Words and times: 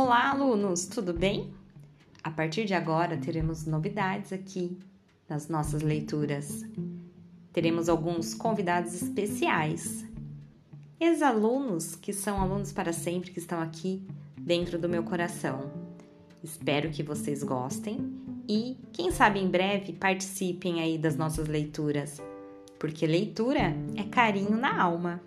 Olá, 0.00 0.30
alunos, 0.30 0.86
tudo 0.86 1.12
bem? 1.12 1.52
A 2.22 2.30
partir 2.30 2.64
de 2.64 2.72
agora 2.72 3.16
teremos 3.16 3.66
novidades 3.66 4.32
aqui 4.32 4.78
nas 5.28 5.48
nossas 5.48 5.82
leituras. 5.82 6.64
Teremos 7.52 7.88
alguns 7.88 8.32
convidados 8.32 8.94
especiais. 8.94 10.06
Ex-alunos 11.00 11.96
que 11.96 12.12
são 12.12 12.40
alunos 12.40 12.70
para 12.70 12.92
sempre 12.92 13.32
que 13.32 13.40
estão 13.40 13.60
aqui 13.60 14.06
dentro 14.40 14.78
do 14.78 14.88
meu 14.88 15.02
coração. 15.02 15.68
Espero 16.44 16.90
que 16.90 17.02
vocês 17.02 17.42
gostem 17.42 17.98
e, 18.48 18.76
quem 18.92 19.10
sabe 19.10 19.40
em 19.40 19.50
breve, 19.50 19.92
participem 19.94 20.80
aí 20.80 20.96
das 20.96 21.16
nossas 21.16 21.48
leituras, 21.48 22.22
porque 22.78 23.04
leitura 23.04 23.74
é 23.96 24.04
carinho 24.04 24.56
na 24.56 24.80
alma. 24.80 25.20